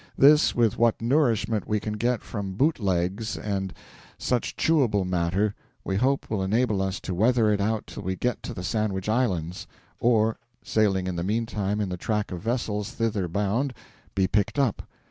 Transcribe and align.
This, 0.17 0.55
with 0.55 0.79
what 0.79 0.99
nourishment 0.99 1.67
we 1.67 1.79
can 1.79 1.93
get 1.93 2.23
from 2.23 2.53
boot 2.53 2.79
legs 2.79 3.37
and 3.37 3.71
such 4.17 4.55
chewable 4.55 5.05
matter, 5.05 5.53
we 5.83 5.95
hope 5.97 6.27
will 6.27 6.41
enable 6.41 6.81
us 6.81 6.99
to 7.01 7.13
weather 7.13 7.51
it 7.53 7.61
out 7.61 7.85
till 7.85 8.01
we 8.01 8.15
get 8.15 8.41
to 8.41 8.55
the 8.55 8.63
Sandwich 8.63 9.07
Islands, 9.07 9.67
or, 9.99 10.39
sailing 10.63 11.05
in 11.05 11.17
the 11.17 11.23
meantime 11.23 11.79
in 11.79 11.89
the 11.89 11.97
track 11.97 12.31
of 12.31 12.41
vessels 12.41 12.89
thither 12.93 13.27
bound, 13.27 13.75
be 14.15 14.27
picked 14.27 14.57
up. 14.57 14.81